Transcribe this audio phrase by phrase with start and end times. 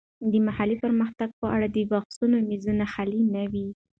[0.31, 3.67] د محلي پرمختګ په اړه د بحثونو میزونه خالي نه وي.